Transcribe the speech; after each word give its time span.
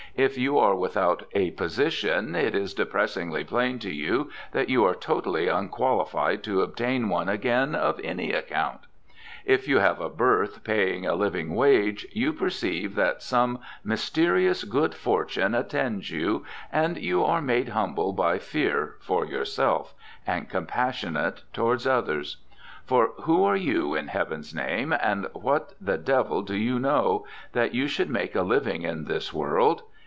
If 0.13 0.37
you 0.37 0.57
are 0.57 0.75
without 0.75 1.23
a 1.31 1.51
position, 1.51 2.35
it 2.35 2.53
is 2.53 2.73
depressingly 2.73 3.45
plain 3.45 3.79
to 3.79 3.89
you 3.89 4.29
that 4.51 4.67
you 4.67 4.83
are 4.83 4.93
totally 4.93 5.47
unqualified 5.47 6.43
to 6.43 6.63
obtain 6.63 7.07
one 7.07 7.29
again, 7.29 7.75
of 7.75 7.97
any 8.03 8.33
account. 8.33 8.81
If 9.45 9.69
you 9.69 9.79
have 9.79 10.01
a 10.01 10.09
berth 10.09 10.65
paying 10.65 11.05
a 11.05 11.15
living 11.15 11.55
wage, 11.55 12.05
you 12.11 12.33
perceive 12.33 12.95
that 12.95 13.23
some 13.23 13.59
mysterious 13.85 14.65
good 14.65 14.93
fortune 14.93 15.55
attends 15.55 16.11
you, 16.11 16.43
and 16.73 16.97
you 16.97 17.23
are 17.23 17.41
made 17.41 17.69
humble 17.69 18.11
by 18.11 18.37
fear 18.37 18.95
for 18.99 19.25
yourself, 19.25 19.93
and 20.27 20.49
compassionate 20.49 21.43
towards 21.53 21.87
others. 21.87 22.35
For 22.83 23.11
who 23.21 23.45
are 23.45 23.55
you, 23.55 23.95
in 23.95 24.09
heaven's 24.09 24.53
name, 24.53 24.91
and 24.91 25.27
what 25.31 25.73
the 25.79 25.97
devil 25.97 26.41
do 26.41 26.57
you 26.57 26.79
know, 26.79 27.25
that 27.53 27.73
you 27.73 27.87
should 27.87 28.09
make 28.09 28.35
a 28.35 28.41
living 28.41 28.81
in 28.81 29.05
this 29.05 29.31
world! 29.31 29.83